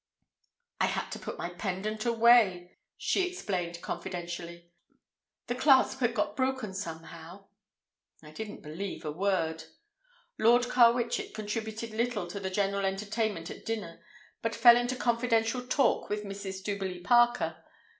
[0.79, 4.71] "I had to put my pendant away," she explained confidentially;
[5.45, 7.45] "the clasp had got broken somehow."
[8.23, 9.65] I didn't believe a word.
[10.39, 14.03] Lord Carwitchet contributed little to the general entertainment at dinner,
[14.41, 16.63] but fell into confidential talk with Mrs.
[16.63, 17.63] Duberly Parker.